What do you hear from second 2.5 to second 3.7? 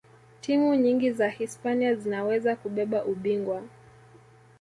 kubeba ubingwa